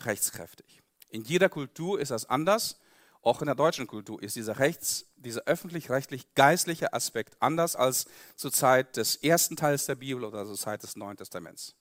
[0.05, 0.81] rechtskräftig.
[1.09, 2.79] In jeder Kultur ist das anders.
[3.23, 8.05] Auch in der deutschen Kultur ist dieser Rechts, dieser öffentlich-rechtlich-geistliche Aspekt anders als
[8.35, 11.73] zur Zeit des ersten Teils der Bibel oder zur Zeit des Neuen Testaments.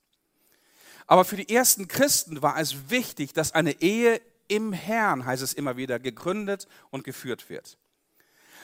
[1.08, 5.52] Aber für die ersten Christen war es wichtig, dass eine Ehe im Herrn, heißt es
[5.52, 7.76] immer wieder, gegründet und geführt wird.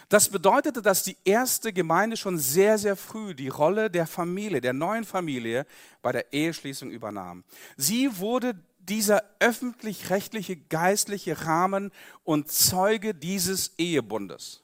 [0.09, 4.73] Das bedeutete, dass die erste Gemeinde schon sehr, sehr früh die Rolle der Familie, der
[4.73, 5.67] neuen Familie
[6.01, 7.45] bei der Eheschließung übernahm.
[7.77, 8.55] Sie wurde
[8.89, 11.93] dieser öffentlich-rechtliche geistliche Rahmen
[12.25, 14.63] und Zeuge dieses Ehebundes.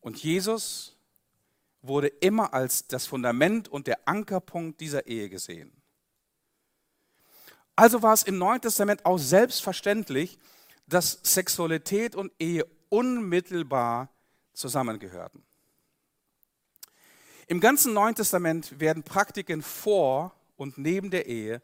[0.00, 0.96] Und Jesus
[1.80, 5.72] wurde immer als das Fundament und der Ankerpunkt dieser Ehe gesehen.
[7.74, 10.38] Also war es im Neuen Testament auch selbstverständlich,
[10.86, 14.10] dass Sexualität und Ehe unmittelbar
[14.52, 15.42] zusammengehörten.
[17.46, 21.62] Im ganzen Neuen Testament werden Praktiken vor und neben der Ehe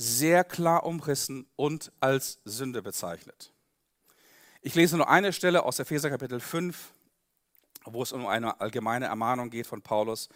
[0.00, 3.52] sehr klar umrissen und als Sünde bezeichnet.
[4.62, 6.90] Ich lese nur eine Stelle aus Epheser Kapitel 5,
[7.84, 10.30] wo es um eine allgemeine Ermahnung geht von Paulus.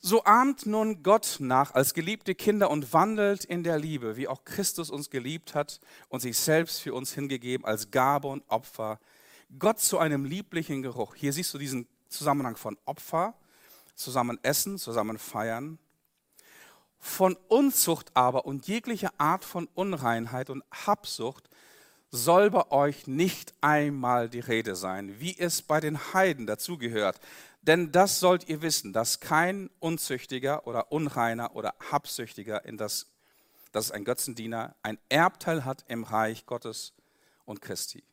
[0.00, 4.42] So ahmt nun Gott nach als geliebte Kinder und wandelt in der Liebe, wie auch
[4.44, 8.98] Christus uns geliebt hat und sich selbst für uns hingegeben als Gabe und Opfer.
[9.60, 11.14] Gott zu einem lieblichen Geruch.
[11.14, 13.34] Hier siehst du diesen Zusammenhang von Opfer
[13.94, 15.78] zusammen essen, zusammen feiern.
[17.18, 21.50] Von Unzucht aber und jeglicher Art von Unreinheit und Habsucht
[22.12, 27.18] soll bei euch nicht einmal die Rede sein, wie es bei den Heiden dazugehört.
[27.60, 33.08] Denn das sollt ihr wissen, dass kein Unzüchtiger oder Unreiner oder Habsüchtiger in das,
[33.72, 36.92] das ist ein Götzendiener, ein Erbteil hat im Reich Gottes
[37.46, 38.04] und Christi.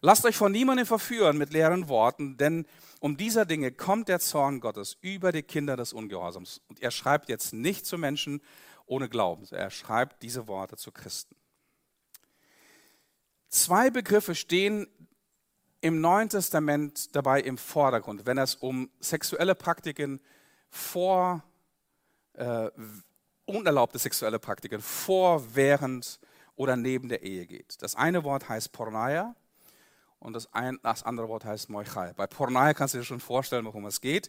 [0.00, 2.66] Lasst euch von niemandem verführen mit leeren Worten, denn
[3.00, 6.60] um dieser Dinge kommt der Zorn Gottes über die Kinder des Ungehorsams.
[6.68, 8.40] Und er schreibt jetzt nicht zu Menschen
[8.86, 11.36] ohne Glauben, er schreibt diese Worte zu Christen.
[13.48, 14.86] Zwei Begriffe stehen
[15.80, 20.20] im Neuen Testament dabei im Vordergrund, wenn es um sexuelle Praktiken
[20.70, 21.42] vor,
[22.34, 22.70] äh,
[23.46, 26.20] unerlaubte sexuelle Praktiken vor, während
[26.56, 27.80] oder neben der Ehe geht.
[27.82, 29.34] Das eine Wort heißt Porneia
[30.20, 32.12] und das, ein, das andere Wort heißt Moichai.
[32.14, 34.28] Bei Porneia kannst du dir schon vorstellen, worum es geht.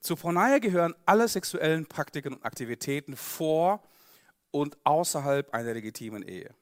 [0.00, 3.82] Zu Porneia gehören alle sexuellen Praktiken und Aktivitäten vor
[4.50, 6.54] und außerhalb einer legitimen Ehe.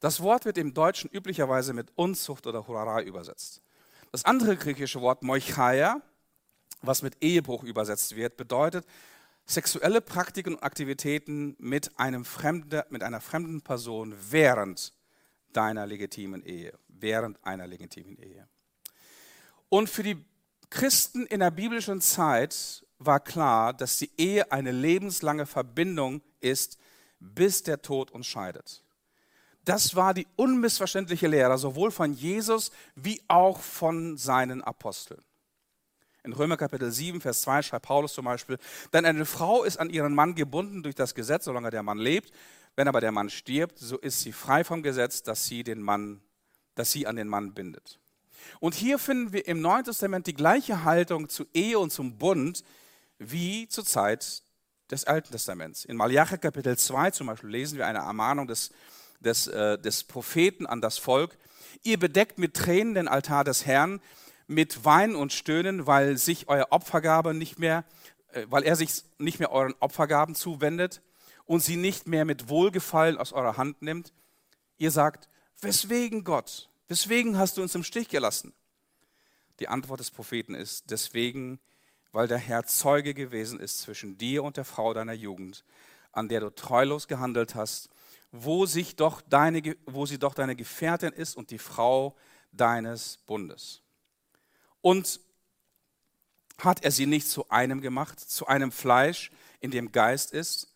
[0.00, 3.62] Das Wort wird im Deutschen üblicherweise mit Unzucht oder Hurara übersetzt.
[4.12, 6.00] Das andere griechische Wort Moichaia,
[6.80, 8.86] was mit Ehebruch übersetzt wird, bedeutet
[9.44, 14.94] sexuelle Praktiken und Aktivitäten mit, einem Fremde, mit einer fremden Person während
[15.52, 18.46] deiner legitimen Ehe, während einer legitimen Ehe.
[19.68, 20.24] Und für die
[20.68, 26.78] Christen in der biblischen Zeit war klar, dass die Ehe eine lebenslange Verbindung ist,
[27.18, 28.84] bis der Tod uns scheidet.
[29.64, 35.22] Das war die unmissverständliche Lehre, sowohl von Jesus wie auch von seinen Aposteln.
[36.22, 38.58] In Römer Kapitel 7, Vers 2 schreibt Paulus zum Beispiel,
[38.92, 42.32] denn eine Frau ist an ihren Mann gebunden durch das Gesetz, solange der Mann lebt.
[42.76, 46.20] Wenn aber der Mann stirbt, so ist sie frei vom Gesetz, dass sie, den Mann,
[46.74, 47.98] dass sie an den Mann bindet.
[48.58, 52.64] Und hier finden wir im Neuen Testament die gleiche Haltung zu Ehe und zum Bund
[53.18, 54.42] wie zur Zeit
[54.90, 55.84] des Alten Testaments.
[55.84, 58.70] In Malachi Kapitel 2 zum Beispiel lesen wir eine Ermahnung des
[59.20, 61.36] des, äh, des Propheten an das Volk.
[61.82, 64.00] Ihr bedeckt mit Tränen den Altar des Herrn,
[64.46, 67.84] mit Weinen und Stöhnen, weil sich euer Opfergabe nicht mehr,
[68.32, 71.02] äh, weil er sich nicht mehr euren Opfergaben zuwendet
[71.50, 74.12] und sie nicht mehr mit Wohlgefallen aus eurer Hand nimmt.
[74.78, 75.28] Ihr sagt,
[75.60, 76.70] weswegen Gott?
[76.86, 78.52] Weswegen hast du uns im Stich gelassen?
[79.58, 81.58] Die Antwort des Propheten ist, deswegen,
[82.12, 85.64] weil der Herr Zeuge gewesen ist zwischen dir und der Frau deiner Jugend,
[86.12, 87.90] an der du treulos gehandelt hast
[88.32, 92.16] wo, sich doch deine, wo sie doch deine Gefährtin ist und die Frau
[92.52, 93.82] deines Bundes.
[94.80, 95.18] Und
[96.58, 100.69] hat er sie nicht zu einem gemacht, zu einem Fleisch, in dem Geist ist?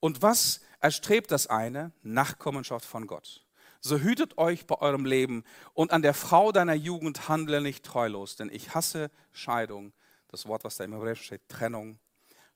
[0.00, 1.92] Und was erstrebt das eine?
[2.02, 3.44] Nachkommenschaft von Gott.
[3.80, 8.36] So hütet euch bei eurem Leben und an der Frau deiner Jugend handle nicht treulos,
[8.36, 9.92] denn ich hasse Scheidung.
[10.28, 11.98] Das Wort, was da im Hebräischen steht, Trennung,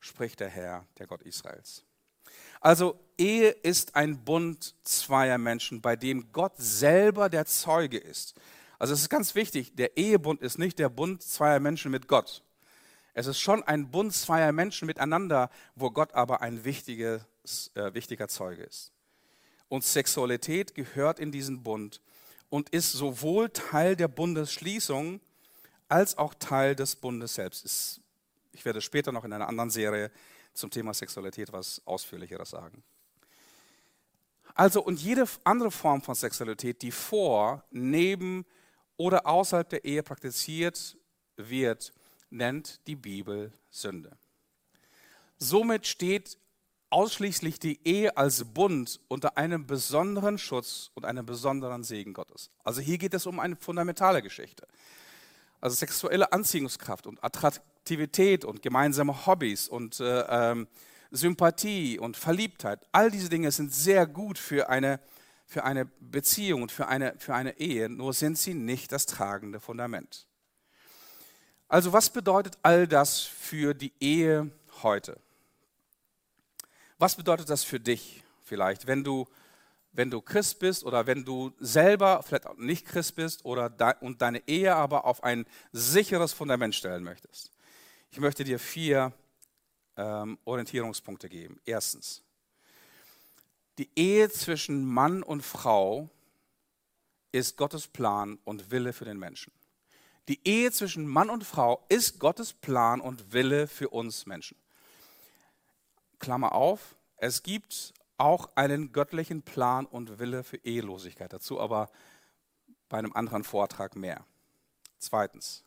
[0.01, 1.85] spricht der Herr, der Gott Israels.
[2.61, 8.35] Also Ehe ist ein Bund zweier Menschen, bei dem Gott selber der Zeuge ist.
[8.79, 12.43] Also es ist ganz wichtig, der Ehebund ist nicht der Bund zweier Menschen mit Gott.
[13.15, 17.23] Es ist schon ein Bund zweier Menschen miteinander, wo Gott aber ein wichtiges,
[17.75, 18.93] äh, wichtiger Zeuge ist.
[19.69, 22.01] Und Sexualität gehört in diesen Bund
[22.51, 25.21] und ist sowohl Teil der Bundesschließung
[25.89, 28.01] als auch Teil des Bundes selbst.
[28.53, 30.11] Ich werde später noch in einer anderen Serie
[30.53, 32.83] zum Thema Sexualität was Ausführlicheres sagen.
[34.55, 38.45] Also und jede andere Form von Sexualität, die vor, neben
[38.97, 40.97] oder außerhalb der Ehe praktiziert
[41.37, 41.93] wird,
[42.31, 44.17] nennt die Bibel Sünde.
[45.39, 46.39] Somit steht
[46.93, 52.51] ausschließlich die Ehe als Bund unter einem besonderen Schutz und einem besonderen Segen Gottes.
[52.63, 54.67] Also hier geht es um eine fundamentale Geschichte.
[55.61, 60.69] Also sexuelle Anziehungskraft und Attraktivität und gemeinsame Hobbys und äh, ähm,
[61.11, 64.99] Sympathie und Verliebtheit, all diese Dinge sind sehr gut für eine,
[65.47, 69.61] für eine Beziehung und für eine, für eine Ehe, nur sind sie nicht das tragende
[69.61, 70.27] Fundament.
[71.69, 74.51] Also was bedeutet all das für die Ehe
[74.83, 75.21] heute?
[77.03, 79.27] Was bedeutet das für dich vielleicht, wenn du,
[79.91, 83.95] wenn du Christ bist oder wenn du selber vielleicht auch nicht Christ bist oder de,
[84.03, 87.51] und deine Ehe aber auf ein sicheres Fundament stellen möchtest?
[88.13, 89.13] Ich möchte dir vier
[89.97, 91.61] ähm, Orientierungspunkte geben.
[91.65, 92.23] Erstens,
[93.79, 96.09] die Ehe zwischen Mann und Frau
[97.33, 99.53] ist Gottes Plan und Wille für den Menschen.
[100.29, 104.57] Die Ehe zwischen Mann und Frau ist Gottes Plan und Wille für uns Menschen.
[106.23, 111.33] Klammer auf, es gibt auch einen göttlichen Plan und Wille für Ehelosigkeit.
[111.33, 111.91] Dazu aber
[112.89, 114.25] bei einem anderen Vortrag mehr.
[114.99, 115.65] Zweitens,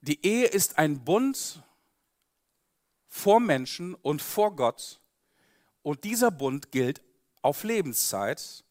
[0.00, 1.62] die Ehe ist ein Bund
[3.08, 5.00] vor Menschen und vor Gott.
[5.82, 7.00] Und dieser Bund gilt
[7.42, 8.64] auf Lebenszeit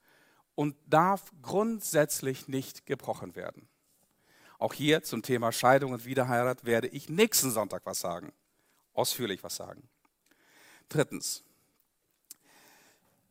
[0.55, 3.69] und darf grundsätzlich nicht gebrochen werden.
[4.59, 8.33] Auch hier zum Thema Scheidung und Wiederheirat werde ich nächsten Sonntag was sagen,
[8.93, 9.89] ausführlich was sagen.
[10.89, 11.43] Drittens.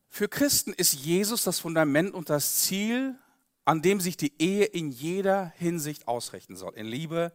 [0.09, 3.17] Für Christen ist Jesus das Fundament und das Ziel,
[3.65, 6.75] an dem sich die Ehe in jeder Hinsicht ausrichten soll.
[6.75, 7.33] In Liebe,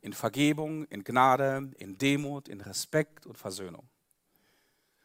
[0.00, 3.88] in Vergebung, in Gnade, in Demut, in Respekt und Versöhnung.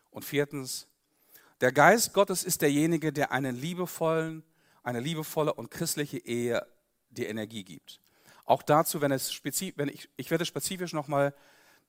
[0.10, 0.88] Und viertens,
[1.62, 4.44] der Geist Gottes ist derjenige, der einen liebevollen,
[4.84, 6.66] eine liebevolle und christliche Ehe
[7.10, 8.00] die Energie gibt.
[8.46, 9.42] Auch dazu, wenn es
[9.76, 11.34] wenn ich, ich werde spezifisch nochmal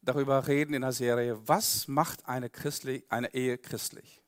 [0.09, 4.23] darüber reden in der Serie, was macht eine, christlich, eine Ehe christlich?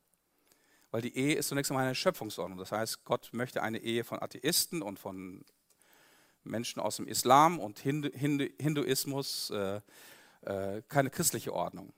[0.90, 2.58] Weil die Ehe ist zunächst einmal eine Schöpfungsordnung.
[2.58, 5.44] Das heißt, Gott möchte eine Ehe von Atheisten und von
[6.44, 9.80] Menschen aus dem Islam und Hindu, Hindu, Hinduismus, äh,
[10.42, 11.92] äh, keine christliche Ordnung.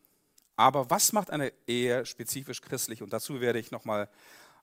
[0.56, 3.02] Aber was macht eine Ehe spezifisch christlich?
[3.02, 4.08] Und dazu werde ich nochmal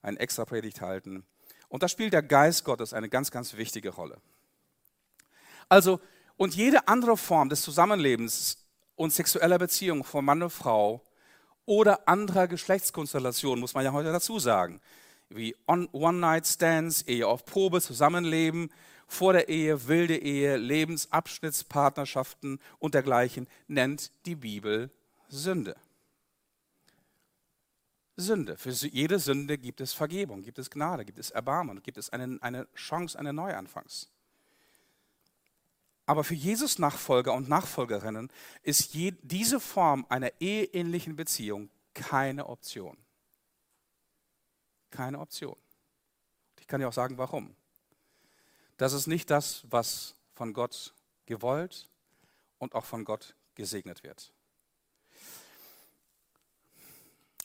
[0.02, 1.24] eine extra Predigt halten.
[1.68, 4.20] Und da spielt der Geist Gottes eine ganz, ganz wichtige Rolle.
[5.68, 6.00] Also,
[6.36, 8.60] und jede andere Form des Zusammenlebens
[9.00, 11.00] und sexueller Beziehung von Mann und Frau
[11.64, 14.78] oder anderer Geschlechtskonstellationen, muss man ja heute dazu sagen,
[15.30, 18.70] wie One-Night-Stands, Ehe auf Probe, Zusammenleben,
[19.06, 24.90] vor der Ehe, wilde Ehe, Lebensabschnittspartnerschaften und dergleichen, nennt die Bibel
[25.30, 25.76] Sünde.
[28.16, 28.58] Sünde.
[28.58, 32.36] Für jede Sünde gibt es Vergebung, gibt es Gnade, gibt es Erbarmen, gibt es eine,
[32.42, 34.10] eine Chance eine Neuanfangs.
[36.06, 38.32] Aber für Jesus Nachfolger und Nachfolgerinnen
[38.62, 42.96] ist je, diese Form einer eheähnlichen Beziehung keine Option.
[44.90, 45.56] Keine Option.
[46.58, 47.54] Ich kann ja auch sagen, warum.
[48.76, 50.94] Das ist nicht das, was von Gott
[51.26, 51.88] gewollt
[52.58, 54.32] und auch von Gott gesegnet wird.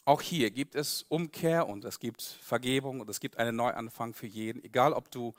[0.06, 4.28] Auch hier gibt es Umkehr und es gibt Vergebung und es gibt einen Neuanfang für
[4.28, 5.34] jeden, egal ob du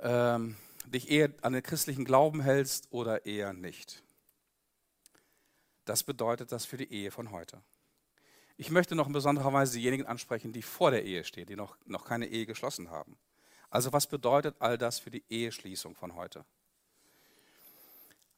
[0.00, 0.56] ähm,
[0.90, 4.02] dich eher an den christlichen Glauben hältst oder eher nicht.
[5.84, 7.62] Das bedeutet das für die Ehe von heute.
[8.56, 11.76] Ich möchte noch in besonderer Weise diejenigen ansprechen, die vor der Ehe stehen, die noch,
[11.86, 13.16] noch keine Ehe geschlossen haben.
[13.70, 16.44] Also was bedeutet all das für die Eheschließung von heute?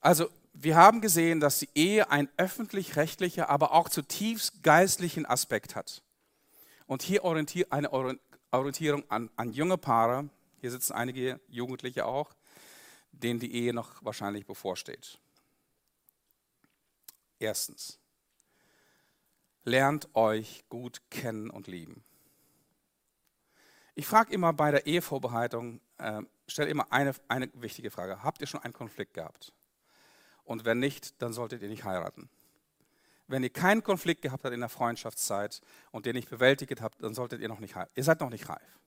[0.00, 6.02] Also wir haben gesehen, dass die Ehe einen öffentlich-rechtlichen, aber auch zutiefst geistlichen Aspekt hat.
[6.86, 7.92] Und hier eine
[8.50, 10.28] Orientierung an, an junge Paare,
[10.60, 12.34] hier sitzen einige Jugendliche auch,
[13.22, 15.18] denen die Ehe noch wahrscheinlich bevorsteht.
[17.38, 17.98] Erstens,
[19.64, 22.04] lernt euch gut kennen und lieben.
[23.94, 28.22] Ich frage immer bei der Ehevorbereitung, äh, stelle immer eine, eine wichtige Frage.
[28.22, 29.52] Habt ihr schon einen Konflikt gehabt?
[30.44, 32.30] Und wenn nicht, dann solltet ihr nicht heiraten.
[33.28, 37.14] Wenn ihr keinen Konflikt gehabt habt in der Freundschaftszeit und den nicht bewältigt habt, dann
[37.14, 37.92] solltet ihr noch nicht heiraten.
[37.94, 38.78] Ihr seid noch nicht reif.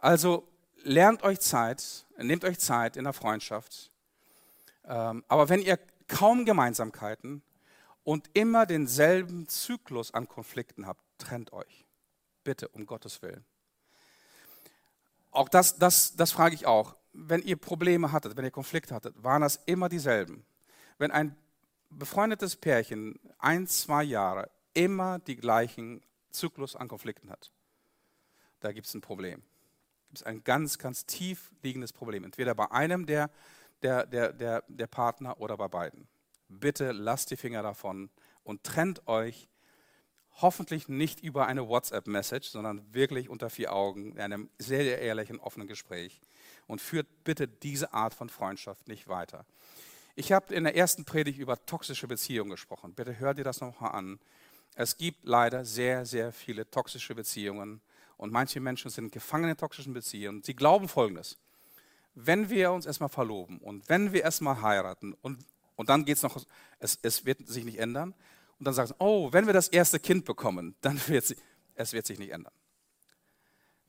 [0.00, 0.48] Also
[0.82, 3.90] lernt euch Zeit, nehmt euch Zeit in der Freundschaft.
[4.84, 7.42] Ähm, aber wenn ihr kaum Gemeinsamkeiten
[8.04, 11.84] und immer denselben Zyklus an Konflikten habt, trennt euch.
[12.44, 13.44] Bitte, um Gottes Willen.
[15.30, 16.96] Auch das, das, das frage ich auch.
[17.12, 20.44] Wenn ihr Probleme hattet, wenn ihr Konflikte hattet, waren das immer dieselben.
[20.96, 21.36] Wenn ein
[21.90, 27.50] befreundetes Pärchen ein, zwei Jahre immer die gleichen Zyklus an Konflikten hat,
[28.60, 29.42] da gibt es ein Problem.
[30.08, 32.24] Gibt es ein ganz, ganz tief liegendes Problem.
[32.24, 33.30] Entweder bei einem der,
[33.82, 36.08] der, der, der, der Partner oder bei beiden.
[36.48, 38.08] Bitte lasst die Finger davon
[38.42, 39.48] und trennt euch
[40.40, 45.40] hoffentlich nicht über eine WhatsApp-Message, sondern wirklich unter vier Augen, in einem sehr, sehr ehrlichen,
[45.40, 46.20] offenen Gespräch.
[46.66, 49.44] Und führt bitte diese Art von Freundschaft nicht weiter.
[50.14, 52.94] Ich habe in der ersten Predigt über toxische Beziehungen gesprochen.
[52.94, 54.18] Bitte hört ihr das nochmal an.
[54.74, 57.82] Es gibt leider sehr, sehr viele toxische Beziehungen
[58.18, 60.42] und manche Menschen sind gefangen in toxischen Beziehungen.
[60.42, 61.38] Sie glauben Folgendes.
[62.14, 65.38] Wenn wir uns erstmal verloben und wenn wir erstmal heiraten und,
[65.76, 66.36] und dann geht es noch,
[66.80, 68.12] es, wird sich nicht ändern
[68.58, 71.36] und dann sagen sie, oh, wenn wir das erste Kind bekommen, dann wird sie,
[71.74, 72.52] es wird sich nicht ändern.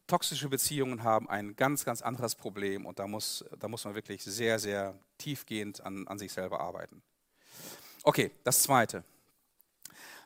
[0.05, 4.23] Toxische Beziehungen haben ein ganz, ganz anderes Problem und da muss, da muss man wirklich
[4.23, 7.01] sehr, sehr tiefgehend an, an sich selber arbeiten.
[8.03, 9.03] Okay, das Zweite.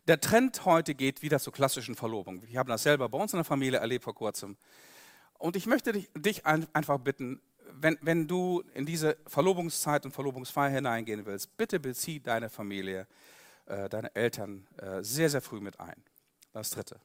[0.08, 2.42] Der Trend heute geht wieder zur klassischen Verlobung.
[2.46, 4.58] Wir haben das selber bei uns in der Familie erlebt vor kurzem.
[5.38, 7.42] Und ich möchte dich, dich einfach bitten,
[7.72, 13.08] wenn, wenn, du in diese Verlobungszeit und Verlobungsfeier hineingehen willst, bitte bezieh deine Familie
[13.66, 15.96] äh, deine Eltern äh, sehr, sehr früh mit ein.
[16.52, 17.00] Das dritte.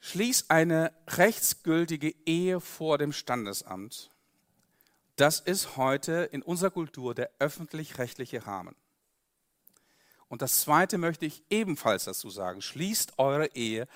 [0.00, 4.10] Schließ eine rechtsgültige Ehe vor dem Standesamt.
[5.16, 8.76] Das ist heute in unserer Kultur der öffentlich-rechtliche Rahmen.
[10.28, 12.60] Und das Zweite möchte ich ebenfalls dazu sagen.
[12.60, 13.88] Schließt eure Ehe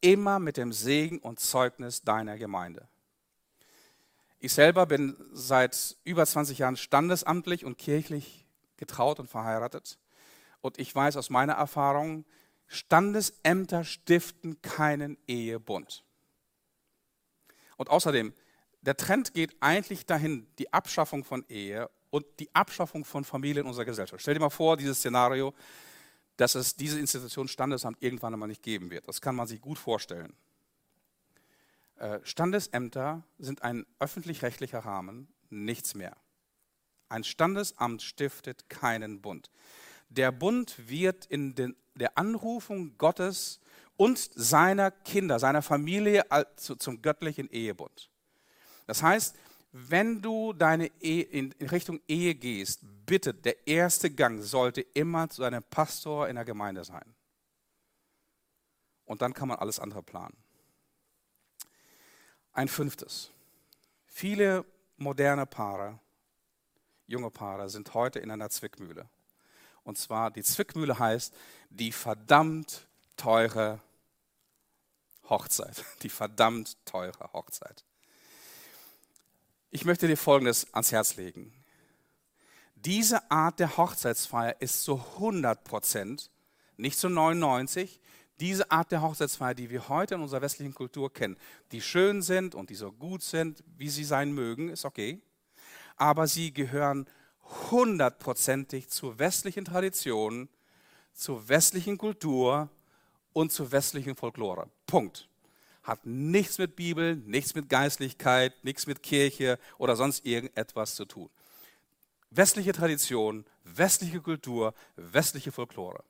[0.00, 2.88] immer mit dem Segen und Zeugnis deiner Gemeinde.
[4.38, 8.46] Ich selber bin seit über 20 Jahren standesamtlich und kirchlich
[8.76, 9.98] getraut und verheiratet.
[10.60, 12.24] Und ich weiß aus meiner Erfahrung,
[12.66, 16.04] Standesämter stiften keinen Ehebund.
[17.76, 18.32] Und außerdem,
[18.82, 23.66] der Trend geht eigentlich dahin, die Abschaffung von Ehe und die Abschaffung von Familie in
[23.66, 24.22] unserer Gesellschaft.
[24.22, 25.52] Stell dir mal vor, dieses Szenario,
[26.38, 29.06] dass es diese Institution Standesamt irgendwann einmal nicht geben wird.
[29.06, 30.32] Das kann man sich gut vorstellen.
[31.98, 36.16] Äh, Standesämter sind ein öffentlich-rechtlicher Rahmen, nichts mehr.
[37.10, 39.50] Ein Standesamt stiftet keinen Bund.
[40.08, 43.60] Der Bund wird in den, der Anrufung Gottes
[43.98, 46.24] und seiner Kinder, seiner Familie
[46.56, 48.08] zum göttlichen Ehebund.
[48.86, 49.36] Das heißt,
[49.78, 55.44] wenn du deine Ehe, in Richtung Ehe gehst, bitte, der erste Gang sollte immer zu
[55.44, 57.14] einem Pastor in der Gemeinde sein.
[59.04, 60.36] Und dann kann man alles andere planen.
[62.52, 63.30] Ein fünftes.
[64.06, 64.64] Viele
[64.96, 65.98] moderne Paare,
[67.06, 69.08] junge Paare, sind heute in einer Zwickmühle.
[69.84, 71.34] Und zwar, die Zwickmühle heißt
[71.68, 73.80] die verdammt teure
[75.28, 75.84] Hochzeit.
[76.02, 77.84] Die verdammt teure Hochzeit.
[79.76, 81.52] Ich möchte dir Folgendes ans Herz legen.
[82.76, 86.30] Diese Art der Hochzeitsfeier ist zu 100 Prozent,
[86.78, 88.00] nicht zu 99,
[88.40, 91.36] diese Art der Hochzeitsfeier, die wir heute in unserer westlichen Kultur kennen,
[91.72, 95.20] die schön sind und die so gut sind, wie sie sein mögen, ist okay.
[95.98, 97.06] Aber sie gehören
[97.70, 100.48] hundertprozentig zur westlichen Tradition,
[101.12, 102.70] zur westlichen Kultur
[103.34, 104.70] und zur westlichen Folklore.
[104.86, 105.28] Punkt.
[105.86, 111.30] Hat nichts mit Bibel, nichts mit Geistlichkeit, nichts mit Kirche oder sonst irgendetwas zu tun.
[112.30, 116.02] Westliche Tradition, westliche Kultur, westliche Folklore.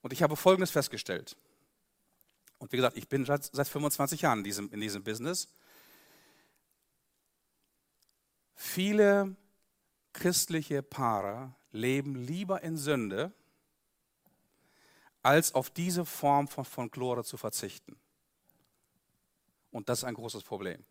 [0.00, 1.36] Und ich habe Folgendes festgestellt.
[2.58, 5.48] Und wie gesagt, ich bin seit 25 Jahren in diesem, in diesem Business.
[8.54, 9.36] Viele
[10.14, 13.30] christliche Paare leben lieber in Sünde,
[15.22, 18.00] als auf diese Form von Folklore zu verzichten.
[19.70, 20.84] Und das ist ein großes Problem.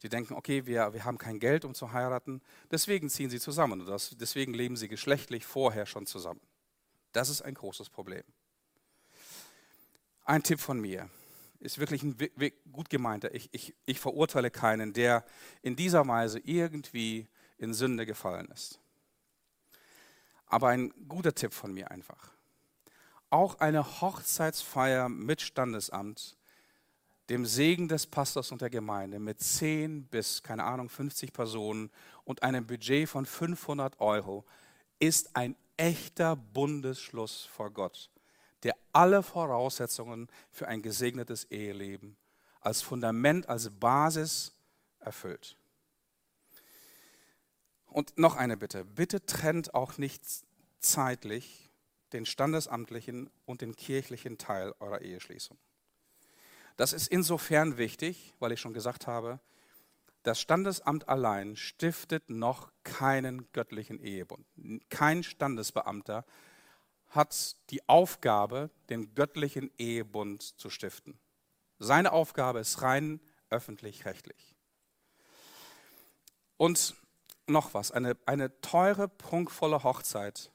[0.00, 2.40] Sie denken, okay, wir, wir haben kein Geld, um zu heiraten,
[2.70, 3.84] deswegen ziehen sie zusammen.
[3.84, 6.40] Das, deswegen leben sie geschlechtlich vorher schon zusammen.
[7.12, 8.22] Das ist ein großes Problem.
[10.24, 11.10] Ein Tipp von mir
[11.58, 12.16] ist wirklich ein
[12.70, 13.34] gut gemeinter.
[13.34, 15.24] Ich, ich, ich verurteile keinen, der
[15.62, 18.78] in dieser Weise irgendwie in Sünde gefallen ist.
[20.46, 22.32] Aber ein guter Tipp von mir einfach.
[23.30, 26.37] Auch eine Hochzeitsfeier mit Standesamt,
[27.28, 31.90] dem Segen des Pastors und der Gemeinde mit 10 bis, keine Ahnung, 50 Personen
[32.24, 34.44] und einem Budget von 500 Euro
[34.98, 38.10] ist ein echter Bundesschluss vor Gott,
[38.62, 42.16] der alle Voraussetzungen für ein gesegnetes Eheleben
[42.60, 44.52] als Fundament, als Basis
[44.98, 45.56] erfüllt.
[47.86, 48.84] Und noch eine Bitte.
[48.84, 50.22] Bitte trennt auch nicht
[50.80, 51.70] zeitlich
[52.12, 55.58] den standesamtlichen und den kirchlichen Teil eurer Eheschließung.
[56.78, 59.40] Das ist insofern wichtig, weil ich schon gesagt habe,
[60.22, 64.46] das Standesamt allein stiftet noch keinen göttlichen Ehebund.
[64.88, 66.24] Kein Standesbeamter
[67.08, 71.18] hat die Aufgabe, den göttlichen Ehebund zu stiften.
[71.80, 73.20] Seine Aufgabe ist rein
[73.50, 74.54] öffentlich-rechtlich.
[76.58, 76.94] Und
[77.48, 80.52] noch was, eine, eine teure, prunkvolle Hochzeit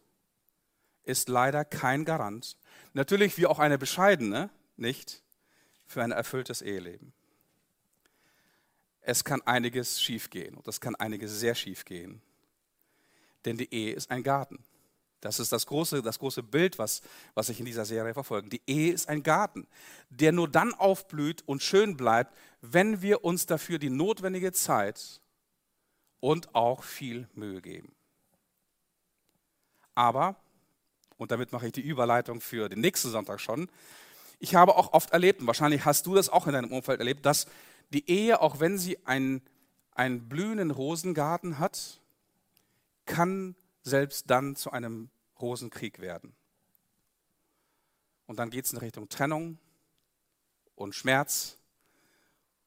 [1.04, 2.56] ist leider kein Garant,
[2.94, 5.23] natürlich wie auch eine bescheidene, nicht,
[5.86, 7.14] für ein erfülltes Eheleben
[9.04, 12.22] es kann einiges schiefgehen und es kann einiges sehr schiefgehen.
[13.46, 14.64] Denn die Ehe ist ein Garten.
[15.20, 17.02] Das ist das große, das große Bild, was,
[17.34, 18.50] was ich in dieser Serie verfolge.
[18.50, 19.68] Die Ehe ist ein Garten,
[20.10, 25.22] der nur dann aufblüht und schön bleibt, wenn wir uns dafür die notwendige Zeit
[26.20, 27.94] und auch viel Mühe geben.
[29.96, 30.36] Aber,
[31.18, 33.70] und damit mache ich die Überleitung für den nächsten Sonntag schon,
[34.44, 37.26] ich habe auch oft erlebt, und wahrscheinlich hast du das auch in deinem Umfeld erlebt,
[37.26, 37.48] dass
[37.94, 39.42] die Ehe, auch wenn sie einen,
[39.94, 42.02] einen blühenden Rosengarten hat,
[43.06, 46.36] kann selbst dann zu einem Rosenkrieg werden.
[48.26, 49.60] Und dann geht es in Richtung Trennung
[50.76, 51.58] und Schmerz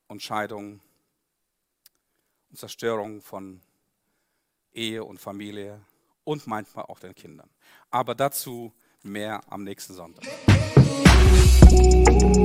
[0.07, 0.81] und Scheidung
[2.49, 3.61] und Zerstörung von
[4.73, 5.83] Ehe und Familie
[6.25, 7.51] und manchmal auch den Kindern.
[7.91, 8.73] Aber dazu
[9.03, 10.25] mehr am nächsten Sonntag.
[11.77, 12.36] Thank you.